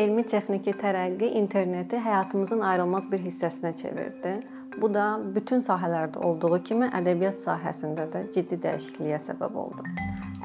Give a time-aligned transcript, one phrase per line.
[0.00, 4.38] elmi-texniki tərəqqi interneti həyatımızın ayrılmaz bir hissəsinə çevirdi.
[4.80, 9.84] Bu da bütün sahələrdə olduğu kimi ədəbiyyat sahəsində də ciddi dəyişikliyə səbəb oldu.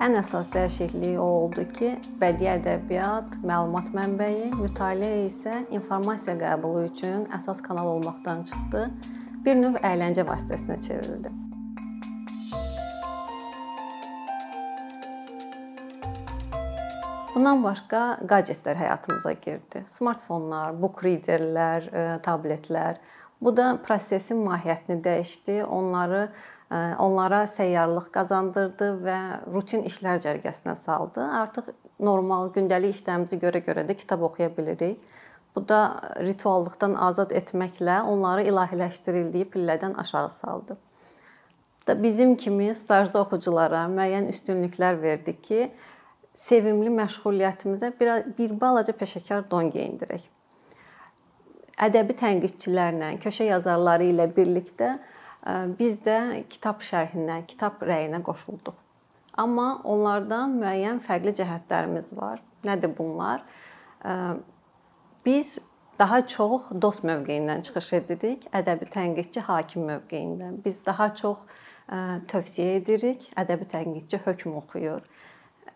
[0.01, 7.29] Ən əsas dəyişiklik o oldu ki, bədii ədəbiyyat məlumat mənbəyi, mütaliə isə informasiya qəbulu üçün
[7.39, 8.85] əsas kanal olmaqdan çıxdı,
[9.45, 11.44] bir növ əyləncə vasitəsinə çevrildi.
[17.35, 19.81] Bundan başqa qadjetlər həyatımıza girdi.
[19.91, 23.01] Smartfonlar, book readerlər, e, tabletlər.
[23.43, 26.21] Bu da prosesin mahiyyətini dəyişdi, onları
[26.71, 29.17] e, onlara səyyarlıq qazandırdı və
[29.51, 31.25] rutin işlər cərgəsinə saldı.
[31.41, 35.01] Artıq normal gündəlik işlərimizə görə-görə də kitab oxuya bilirik.
[35.55, 35.79] Bu da
[36.23, 40.77] rituallıqdan azad etməklə onları ilahiləşdirildiyi pillədən aşağı saldı.
[41.87, 45.59] Da bizim kimi stajda oxuculara müəyyən üstünlüklər verdi ki,
[46.35, 50.23] sevimli məşğuliyyətimizə bir, bir balaca peşəkar don geyindirək.
[51.85, 56.17] Ədəbi tənqidçilərlə, köşə yazarları ilə birlikdə e, biz də
[56.51, 58.75] kitab şərhinə, kitab rəyinə qoşulduq.
[59.39, 62.43] Amma onlardan müəyyən fərqli cəhətlərimiz var.
[62.67, 63.43] Nədir bunlar?
[64.03, 64.13] E,
[65.25, 65.57] biz
[65.99, 70.59] daha çox dost mövqeyindən çıxış edirik, ədəbi tənqidçi hakim mövqeyindən.
[70.63, 71.99] Biz daha çox e,
[72.31, 75.03] tövsiyə edirik, ədəbi tənqidçi hökm oxuyur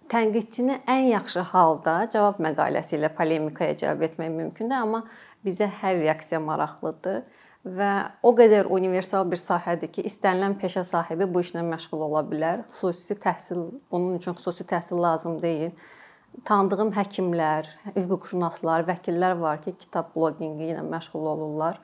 [0.09, 5.03] tənqidçini ən yaxşı halda cavab məqaləsi ilə polemikaya cəlb etmək mümkündür, amma
[5.45, 7.21] bizə hər reaksiya maraqlıdır
[7.65, 7.91] və
[8.23, 12.65] o qədər universal bir sahədir ki, istənilən peşə sahibi bu işlə məşğul ola bilər.
[12.79, 15.73] Xüsusi təhsil bunun üçün xüsusi təhsil lazım deyil.
[16.45, 21.81] Tanıdığım həkimlər, hüquqşünaslar, vəkillər var ki, kitab bloqinqi ilə məşğul olurlar.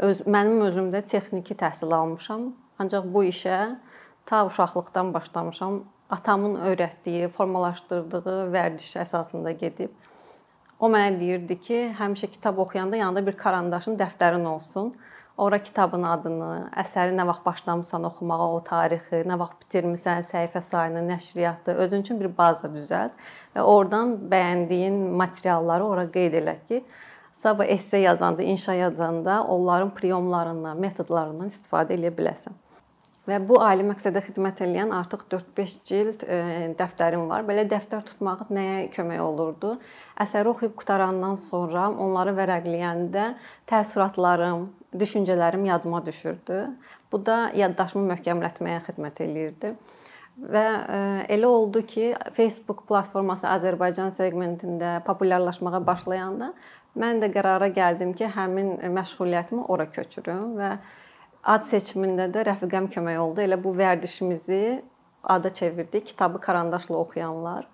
[0.00, 3.60] Öz mənim özüm də texniki təhsil almışam, ancaq bu işə
[4.26, 9.94] ta uşaqlıqdan başlamışam atamın öyrətdiyi, formalaşdırdığı vərdiş əsasında gedib.
[10.80, 14.94] O mənə deyirdi ki, həmişə kitab oxuyanda yanında bir karandaşın, dəftərin olsun.
[15.40, 16.48] Ora kitabın adını,
[16.82, 22.20] əsəri nə vaxt başlamısan oxumağa, o tarixi, nə vaxt bitirmisən, səhifə sayını, nəşriyyatı, özün üçün
[22.20, 23.14] bir baza düzəlt
[23.56, 26.82] və oradan bəyəndiyin materialları ora qeyd elə ki,
[27.32, 32.56] sabah esse yazanda, inşa yazanda onların priyomlarından, metodlarından istifadə edə biləsən.
[33.30, 36.38] Və bu ali məqsədə xidmət edən artıq 4-5 cild e,
[36.78, 37.44] dəftərim var.
[37.46, 39.76] Belə dəftər tutmaq nəyə kömək olurdu?
[40.20, 43.26] Əsəri oxuyub qutarandan sonra onları vərəqləyəndə
[43.70, 44.66] təəssüratlarım,
[44.98, 46.58] düşüncələrim yadıma düşürdü.
[47.12, 49.74] Bu da yaddaşımı möhkəmlətməyə xidmət eləyirdi.
[50.40, 50.98] Və e,
[51.36, 56.50] elə oldu ki, Facebook platforması Azərbaycan seqmentində populyarlaşmağa başlayanda
[56.98, 60.72] mən də qərara gəldim ki, həmin məşğuliyyətimi ora köçürüm və
[61.42, 63.44] ad seçimində də rəfiqəm kömək oldu.
[63.44, 64.82] Elə bu vərdişimizi
[65.24, 66.06] ada çevirdik.
[66.06, 67.66] Kitabı karandaşla oxuyanlar.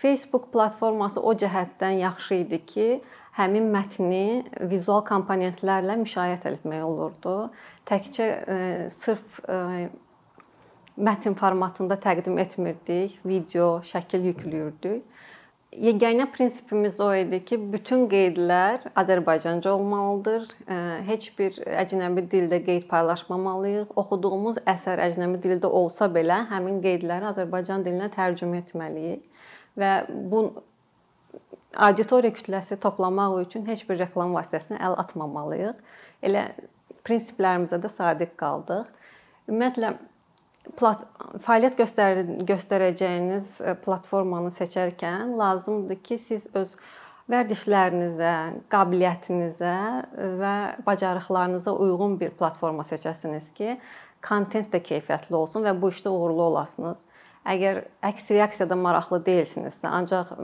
[0.00, 2.86] Facebook platforması o cəhətdən yaxşı idi ki,
[3.36, 7.34] həmin mətni vizual komponentlərlə müşayiət etmək olurdu.
[7.88, 8.56] Təkcə e,
[9.02, 9.90] sırf e,
[10.96, 15.04] mətn formatında təqdim etmirdik, video, şəkil yükləyirdik.
[15.70, 20.48] Yeganə prinsipimiz o idi ki, bütün qeydlər Azərbaycanca olmalıdır.
[21.06, 23.92] Heç bir əcnəbi dildə qeyd paylaşmamalıyıq.
[24.02, 29.22] Oxuduğumuz əsər əcnəbi dildə olsa belə, həmin qeydləri Azərbaycan dilinə tərcümə etməliyik
[29.78, 30.42] və bu
[31.78, 35.78] auditoriya kütləsi toplamaq üçün heç bir reklam vasitəsinə əl atmamalıyıq.
[36.26, 36.48] Elə
[37.06, 38.90] prinsiplərimizə də sadiq qaldıq.
[39.46, 39.94] Ümumiyyətlə
[40.78, 41.04] plat
[41.44, 46.74] fəaliyyət göstər göstərəcəyiniz e, platformanı seçərkən lazımdır ki, siz öz
[47.30, 48.34] vərdişlərinizə,
[48.72, 49.74] qabiliyyətinizə
[50.40, 50.54] və
[50.86, 53.78] bacarıqlarınıza uyğun bir platforma seçəsiniz ki,
[54.26, 57.04] kontent də keyfiyyətli olsun və bu işdə uğurlu olasınız.
[57.48, 60.34] Əgər əks reaksiyada maraqlı deyilsinizsə, ancaq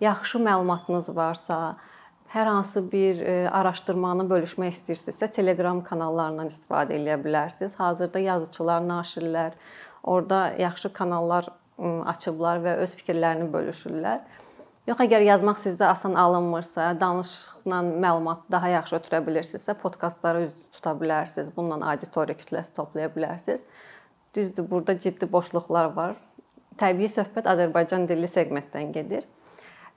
[0.00, 1.76] yaxşı məlumatınız varsa,
[2.32, 7.76] hər hansı bir e, araşdırmanı bölüşmək istəyirsinizsə, Telegram kanallarından istifadə edə bilərsiniz.
[7.78, 9.54] Hazırda yazıçılar, naşirlər
[10.02, 11.48] orada yaxşı kanallar
[12.06, 14.22] açıblar və öz fikirlərini bölüşürlər.
[14.86, 20.92] Yox, əgər yazmaq sizdə asan alınmırsa, danışıqla məlumat daha yaxşı ötürə bilirsinizsə, podkastlara üz tuta
[21.00, 21.50] bilərsiniz.
[21.56, 23.64] Bununla auditoriya kütləsi toplaya bilərsiniz.
[24.34, 26.14] Düzdür, burada ciddi boşluqlar var.
[26.78, 29.26] Təbii söhbət Azərbaycan dilli segmentdən gedir.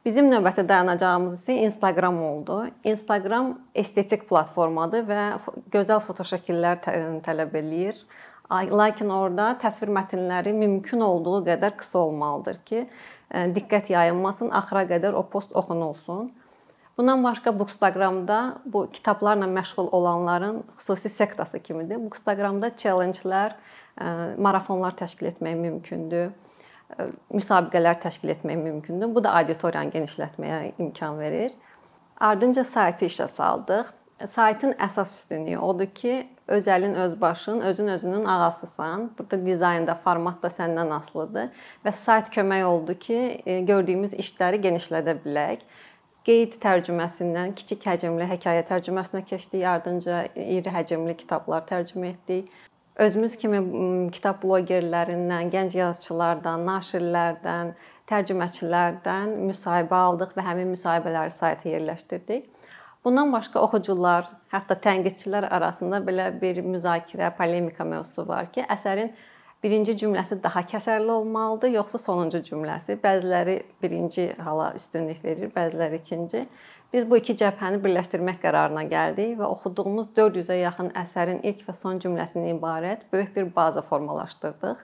[0.05, 2.61] Bizim növbəti dayanacağımız isə Instagram oldu.
[2.87, 5.23] Instagram estetik platformadır və
[5.73, 6.79] gözəl fotoşəkillər
[7.25, 7.99] tələb eləyir.
[8.49, 12.85] Lakin orada təsvir mətnləri mümkün olduğu qədər qısa olmalıdır ki,
[13.59, 16.31] diqqət yayılmasın, axıra qədər o post oxunulsun.
[16.97, 21.99] Bundan başqa Bookstagramda bu kitablarla məşğul olanların xüsusi sektası kimidir.
[21.99, 23.59] Bookstagramda challenge-lər,
[24.39, 26.31] marafonlar təşkil etmək mümkündür
[27.33, 29.13] müsabiqələr təşkil etmək mümkündür.
[29.15, 31.53] Bu da auditoriyanı genişlətməyə imkan verir.
[32.19, 33.95] Ardınca saytı işə saldıq.
[34.27, 39.11] Saytın əsas üstünlüyü odur ki, öz əlin öz başın, özün özünün ağasısan.
[39.19, 41.53] Burada dizayn da, format da səndən asılıdır
[41.85, 45.63] və sayt kömək oldu ki, e, gördüyümüz işləri genişlədə bilək.
[46.27, 52.51] Qeyd tərcüməsindən kiçik həcmli hekayə tərcüməsinə keçdik, ardınca iri həcmli kitablar tərcümə etdik.
[52.99, 53.59] Özümüz kimi
[54.11, 57.69] kitab bloqerlərindən, gənc yazıçılardan, naşirlərdən,
[58.11, 62.49] tərcüməçilərdən müsahibə aldıq və həmin müsahibələri sayta yerləşdirdik.
[63.05, 69.13] Bundan başqa oxucular, hətta tənqidçilər arasında belə bir müzakirə, polemika mövzusu var ki, əsərin
[69.63, 72.99] birinci cümləsi daha kəsərli olmalıdır, yoxsa sonuncu cümləsi?
[72.99, 76.43] Bəziləri birinci hala üstünlük verir, bəziləri ikinci.
[76.93, 81.99] Biz bu iki cəbhəni birləşdirmək qərarına gəldik və oxuduğumuz 400-ə yaxın əsərin ilk və son
[82.01, 84.79] cümləsindən ibarət böyük bir baza formalaşdırdıq.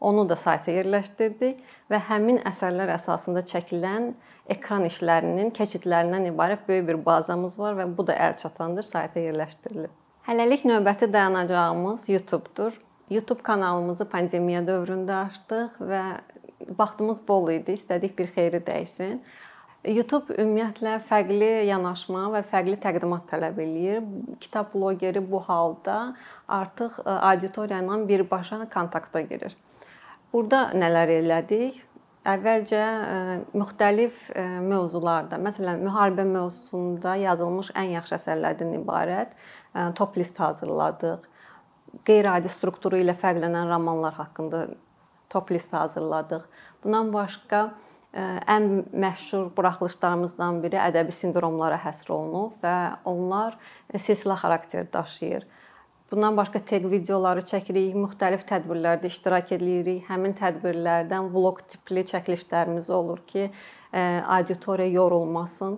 [0.00, 4.10] Onu da sayta yerləşdirdik və həmin əsərlər əsasında çəkilən
[4.52, 9.90] ekran işlərinin keçidlərindən ibarət böyük bir bazamız var və bu da əl çatandır, sayta yerləşdirilib.
[10.28, 12.76] Hələlik növbəti dayanacağımız YouTube-dur.
[13.08, 16.04] YouTube kanalımızı pandemiya dövründə açdıq və
[16.78, 19.22] vaxtımız bol idi, istədik bir xeyri dəysin.
[19.86, 24.00] YouTube ümumiyyətlə fərqli yanaşma və fərqli təqdimat tələb eləyir.
[24.42, 25.98] Kitab bloqeri bu halda
[26.50, 29.54] artıq e, auditoriya ilə birbaşa kontakta girir.
[30.32, 31.84] Burada nələr elədik?
[32.28, 32.80] Əvvəlcə
[33.56, 34.26] müxtəlif
[34.66, 39.32] mövzularda, məsələn, müharibə mövzusunda yazılmış ən yaxşı əsərlərdən ibarət
[39.96, 41.22] top list hazırladıq.
[42.04, 44.66] Qeyri-adi strukturu ilə fərqlənən romanlar haqqında
[45.32, 46.44] top list hazırladıq.
[46.84, 47.62] Bundan başqa
[48.16, 53.58] ən məşhur buraxılışlarımızdan biri ədəbi sindromlara həsr olunub və onlar
[53.92, 55.44] silsilə xarakter daşıyır.
[56.10, 60.06] Bundan başqa teq videoları çəkirik, müxtəlif tədbirlərdə iştirak edirik.
[60.08, 63.50] Həmin tədbirlərdən vloq tipli çəkilişlərimiz olur ki,
[63.92, 65.76] e, auditoriya yorulmasın.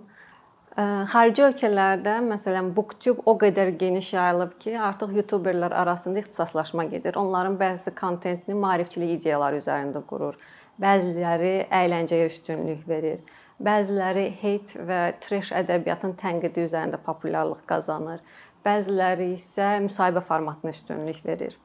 [0.77, 7.19] E, xarici ölkələrdə, məsələn, BookTube o qədər geniş yayılıb ki, artıq youtuberlər arasında ixtisaslaşma gedir.
[7.19, 10.39] Onların bəzi kontentini maarifçilik ideyaları üzərində qurur.
[10.79, 13.19] Bəziləri əyləncəyə üstünlük verir.
[13.61, 18.23] Bəziləri hate və trash ədəbiyyatın tənqidi üzərində populyarlıq qazanır
[18.65, 21.57] bəziləri isə müsahibə formatına üstünlük verir.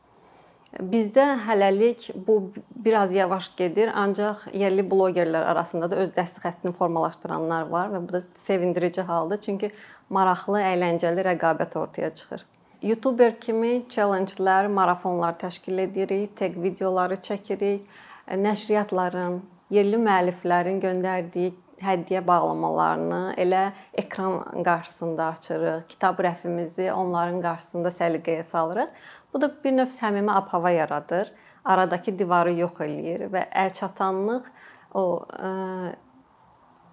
[0.76, 2.52] Bizdə hələlik bu
[2.84, 8.16] biraz yavaş gedir, ancaq yerli bloqerlər arasında da öz dəstək xəttini formalaşdıranlar var və bu
[8.16, 9.70] da sevindirici haldır, çünki
[10.10, 12.44] maraqlı, əyləncəli rəqabət ortaya çıxır.
[12.82, 17.86] YouTuber kimi challenge-lər, marafonlar təşkil edirik, tag videoları çəkirik,
[18.26, 19.38] nəşriyyatların,
[19.70, 21.52] yerli müəlliflərin göndərdiyi
[21.82, 23.62] hədiyyə bağlamalarını elə
[23.94, 25.84] ekran qarşısında açırıq.
[25.88, 28.88] Kitab rəfimizi onların qarşısında səliqəyə salırıq.
[29.32, 31.32] Bu da bir növ səmimi ab-hava yaradır.
[31.64, 34.46] Aradakı divarı yox eləyir və əlçatanlıq
[34.94, 35.94] o ə, e,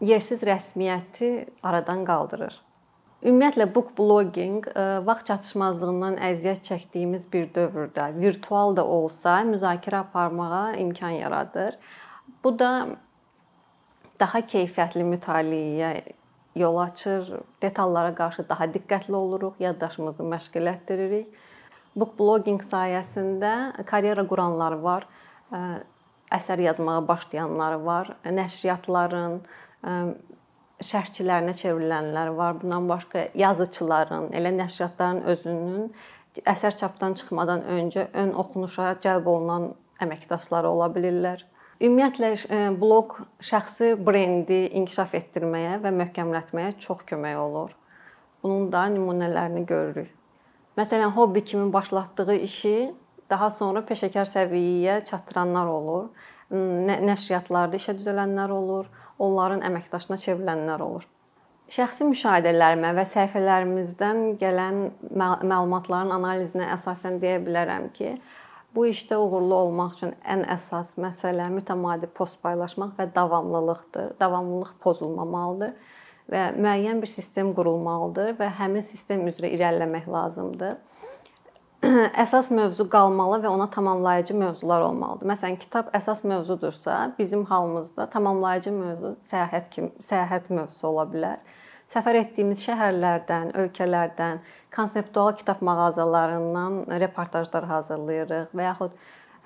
[0.10, 1.30] yersiz rəsmiyyəti
[1.64, 2.58] aradan qaldırır.
[3.24, 10.74] Ümumiyyətlə book blogging e, vaxt çatışmazlığından əziyyət çəkdiyimiz bir dövrdə virtual da olsa müzakirə aparmağa
[10.82, 11.78] imkan yaradır.
[12.44, 12.72] Bu da
[14.20, 15.94] daha keyfiyyətli mütaliəyə
[16.60, 17.32] yol açır,
[17.64, 21.32] detallara qarşı daha diqqətli oluruq, yaddaşımızı məşq elətdiririk.
[21.96, 25.08] Book blogging sayəsində karyera quranlar var,
[26.34, 29.40] əsər yazmağa başlayanlar var, nəşriyyatların
[30.88, 32.58] şərhçilərinə çevrilənlər var.
[32.62, 35.88] Bundan başqa yazıçıların, elə nəşriyyatların özünün
[36.50, 39.72] əsər çapdan çıxmadan öncə ön oxunuşa cəlb olunan
[40.02, 41.44] əməkdaşları ola bilirlər.
[41.84, 47.72] Ümumiyyətlə e, bloq şəxsi brendi inkişaf etdirməyə və möhkəmlətməyə çox kömək olur.
[48.44, 50.12] Bunun da nümunələrini görürük.
[50.78, 52.94] Məsələn, hobbi kimi başlatdığı işi
[53.30, 56.08] daha sonra peşəkar səviyyəyə çatdıranlar olur.
[56.54, 58.90] Nəşriyyatlarda işə düzələnlər olur,
[59.24, 61.08] onların əməkdaşına çevrilənlər olur.
[61.74, 68.18] Şəxsi müşahidələrimə və səhifələrimizdən gələn məlumatların analizinə əsasən deyə bilərəm ki,
[68.76, 74.16] Bu işdə uğurlu olmaq üçün ən əsas məsələ mütəmadi post paylaşmaq və davamlılıqdır.
[74.18, 75.76] Davamlılıq pozulmamalıdır
[76.34, 80.80] və müəyyən bir sistem qurulmalıdır və həmin sistem üzrə irəliləmək lazımdır.
[82.24, 85.28] əsas mövzu qalmalı və ona tamamlayıcı mövzular olmalıdır.
[85.34, 91.44] Məsələn, kitab əsas mövzudursa, bizim halımızda tamamlayıcı mövzu səyahət kimi səyahət mövzusu ola bilər
[91.94, 94.40] səfər etdiyimiz şəhərlərdən, ölkələrdən,
[94.74, 98.96] konseptual kitab mağazalarından reportajlar hazırlayırıq və yaxud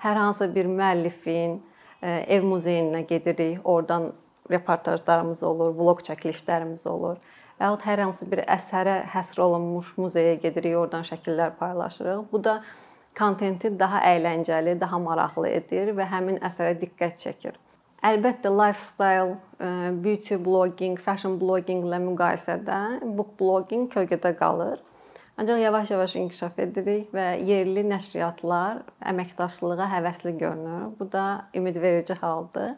[0.03, 1.57] hər hansı bir müəllifin
[2.01, 4.11] e, ev muzeyinə gedirik, oradan
[4.51, 7.17] reportajlarımız olur, vloq çəkilişlərimiz olur.
[7.57, 12.27] Və yaxud hər hansı bir əsərə həsr olunmuş muzeyə gedirik, oradan şəkillər paylaşırıq.
[12.31, 12.59] Bu da
[13.17, 17.55] kontenti daha əyləncəli, daha maraqlı edir və həmin əsərə diqqət çəkir.
[18.05, 19.39] Əlbəttə lifestyle,
[20.03, 22.77] beauty blogging, fashion blogging ilə müqayisədə
[23.17, 24.83] book blogging kölgədə qalır.
[25.37, 28.79] Ancaq yavaş-yavaş inkişaf edirik və yerli nəşriyyatlar
[29.11, 30.87] əməkdaşlığa həvəsli görünür.
[30.99, 31.25] Bu da
[31.57, 32.71] ümidverici haldır.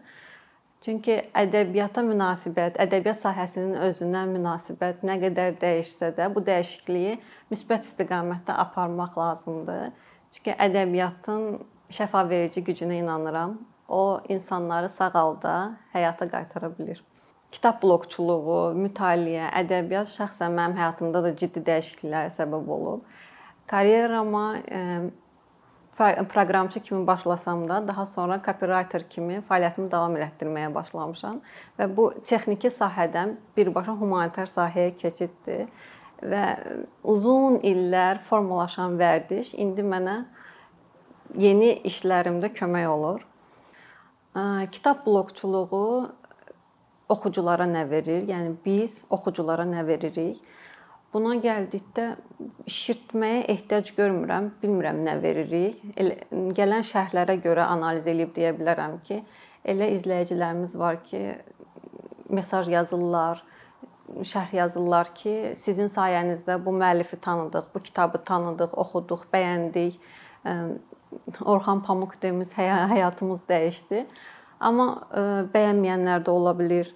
[0.79, 7.17] Çünki ədəbiyyata münasibət, ədəbiyyat sahəsinin özünə münasibət nə qədər dəyişsə də, bu dəyişikliyi
[7.51, 9.89] müsbət istiqamətdə aparmaq lazımdır.
[10.37, 11.43] Çünki ədəbiyyatın
[11.91, 13.57] şəfaveverici gücünə inanıram.
[13.89, 15.55] O insanları sağalda,
[15.91, 17.01] həyata qaytara bilər.
[17.51, 23.07] Kitab blokçuluğu, mütaliə, ədəbiyyat şəxsən mənim həyatımda da ciddi dəyişikliklərə səbəb olub.
[23.67, 24.45] Karyerama
[25.99, 31.41] proqramçı kimi başlasam da, daha sonra copywriter kimi fəaliyyətimi davam elətdirməyə başlamışam
[31.79, 35.67] və bu texniki sahədən birbaşa humanitar sahəyə keçiddir
[36.23, 36.43] və
[37.03, 40.21] uzun illər formalaşan vərdiş indi mənə
[41.37, 43.25] yeni işlərimdə kömək olur.
[44.71, 46.09] Kitab blokçuluğu
[47.09, 48.23] oxuculara nə verir?
[48.29, 50.39] Yəni biz oxuculara nə veririk?
[51.09, 52.03] Buna gəldikdə
[52.69, 54.51] şişirtməyə ehtiyac görmürəm.
[54.61, 55.79] Bilmirəm nə veririk.
[55.97, 56.17] Elə
[56.57, 59.23] gələn şərhlərə görə analiz edib deyə bilərəm ki,
[59.65, 61.21] elə izləyicilərimiz var ki,
[62.29, 63.41] mesaj yazırlar,
[64.21, 69.97] şərh yazırlar ki, sizin sayənizdə bu müəllifi tanıdıq, bu kitabı tanıdıq, oxuduq, bəyəndik.
[71.41, 74.03] Orxan Pamuk demiş həyatımız dəyişdi.
[74.61, 74.85] Amma
[75.55, 76.93] bəyənməyənlər də ola bilər.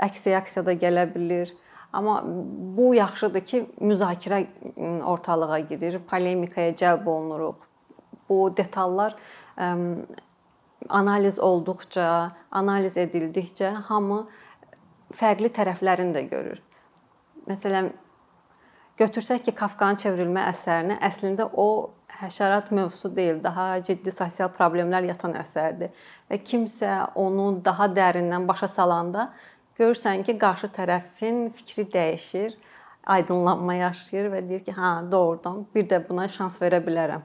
[0.00, 1.52] Əks reaksiya da gələ bilər
[1.94, 2.22] Amma
[2.76, 4.40] bu yaxşıdır ki, müzakirə
[5.06, 7.54] ortalığa girir, polemikaya cəlb olunuruq.
[8.28, 9.14] Bu detallar
[10.88, 14.24] analiz olduqca, analiz edildikcə hamı
[15.14, 16.62] fərqli tərəflərini də görür.
[17.46, 17.92] Məsələn,
[18.98, 21.68] götürsək ki, Kafkanın çevrilmə əsərini əslində o
[22.20, 25.94] həşərat mövzusu deyil, daha ciddi sosial problemlər yatan əsərdir
[26.30, 29.30] və kimsə onu daha dərindən başa salanda
[29.78, 32.56] görürsən ki, qarşı tərəfin fikri dəyişir,
[33.16, 37.24] aydınlanma yaşayır və deyir ki, hə, doğrudan bir də buna şans verə bilərəm.